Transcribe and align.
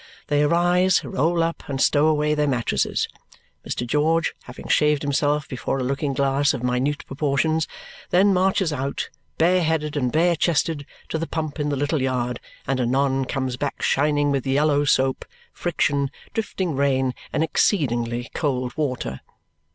They 0.29 0.41
arise, 0.41 1.03
roll 1.03 1.43
up 1.43 1.61
and 1.67 1.79
stow 1.79 2.07
away 2.07 2.33
their 2.33 2.47
mattresses. 2.47 3.07
Mr. 3.63 3.85
George, 3.85 4.33
having 4.45 4.67
shaved 4.67 5.03
himself 5.03 5.47
before 5.47 5.77
a 5.77 5.83
looking 5.83 6.15
glass 6.15 6.55
of 6.55 6.63
minute 6.63 7.05
proportions, 7.05 7.67
then 8.09 8.33
marches 8.33 8.73
out, 8.73 9.11
bare 9.37 9.61
headed 9.61 9.95
and 9.95 10.11
bare 10.11 10.35
chested, 10.35 10.87
to 11.09 11.19
the 11.19 11.27
pump 11.27 11.59
in 11.59 11.69
the 11.69 11.75
little 11.77 12.01
yard 12.01 12.39
and 12.65 12.79
anon 12.79 13.25
comes 13.25 13.57
back 13.57 13.83
shining 13.83 14.31
with 14.31 14.47
yellow 14.47 14.85
soap, 14.85 15.23
friction, 15.53 16.09
drifting 16.33 16.75
rain, 16.75 17.13
and 17.31 17.43
exceedingly 17.43 18.31
cold 18.33 18.75
water. 18.75 19.21